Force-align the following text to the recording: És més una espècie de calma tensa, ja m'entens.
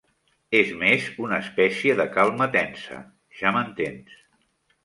És 0.59 0.71
més 0.79 1.03
una 1.25 1.37
espècie 1.43 1.97
de 2.01 2.07
calma 2.17 2.49
tensa, 2.57 2.99
ja 3.43 3.53
m'entens. 3.59 4.21